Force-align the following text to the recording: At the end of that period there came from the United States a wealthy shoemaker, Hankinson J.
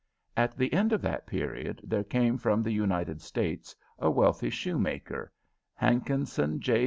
At 0.35 0.57
the 0.57 0.73
end 0.73 0.93
of 0.93 1.03
that 1.03 1.27
period 1.27 1.79
there 1.83 2.03
came 2.03 2.39
from 2.39 2.63
the 2.63 2.71
United 2.71 3.21
States 3.21 3.75
a 3.99 4.09
wealthy 4.09 4.49
shoemaker, 4.49 5.31
Hankinson 5.75 6.59
J. 6.59 6.79